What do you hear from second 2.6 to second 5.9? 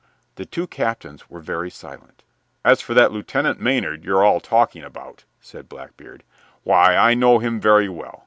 "As for that Lieutenant Maynard you're all talking about," said